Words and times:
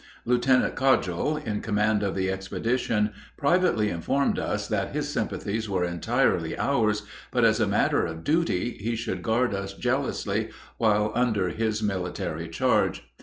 Lieutenant 0.25 0.73
Cogdill, 0.75 1.37
in 1.45 1.61
command 1.61 2.01
of 2.01 2.15
the 2.15 2.31
expedition, 2.31 3.11
privately 3.37 3.91
informed 3.91 4.39
us 4.39 4.67
that 4.67 4.95
his 4.95 5.09
sympathies 5.09 5.69
were 5.69 5.83
entirely 5.85 6.57
ours, 6.57 7.03
but 7.29 7.45
as 7.45 7.59
a 7.59 7.67
matter 7.67 8.07
of 8.07 8.23
duty 8.23 8.71
he 8.79 8.95
should 8.95 9.21
guard 9.21 9.53
us 9.53 9.75
jealously 9.75 10.49
while 10.77 11.11
under 11.13 11.49
his 11.49 11.83
military 11.83 12.49
charge. 12.49 13.03